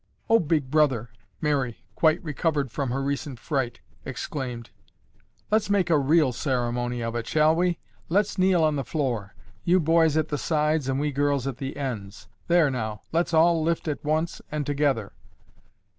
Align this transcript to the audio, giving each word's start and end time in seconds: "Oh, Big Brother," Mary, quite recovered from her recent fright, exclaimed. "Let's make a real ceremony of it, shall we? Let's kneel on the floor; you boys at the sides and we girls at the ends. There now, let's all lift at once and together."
"Oh, 0.31 0.39
Big 0.39 0.71
Brother," 0.71 1.11
Mary, 1.41 1.83
quite 1.93 2.23
recovered 2.23 2.71
from 2.71 2.89
her 2.89 3.03
recent 3.03 3.39
fright, 3.39 3.81
exclaimed. 4.03 4.71
"Let's 5.51 5.69
make 5.69 5.91
a 5.91 5.99
real 5.99 6.33
ceremony 6.33 7.03
of 7.03 7.15
it, 7.15 7.27
shall 7.27 7.55
we? 7.55 7.77
Let's 8.09 8.39
kneel 8.39 8.63
on 8.63 8.77
the 8.77 8.83
floor; 8.83 9.35
you 9.63 9.79
boys 9.79 10.17
at 10.17 10.29
the 10.29 10.39
sides 10.39 10.89
and 10.89 10.99
we 10.99 11.11
girls 11.11 11.45
at 11.45 11.57
the 11.57 11.77
ends. 11.77 12.27
There 12.47 12.71
now, 12.71 13.01
let's 13.11 13.31
all 13.31 13.61
lift 13.61 13.87
at 13.87 14.03
once 14.03 14.41
and 14.51 14.65
together." 14.65 15.13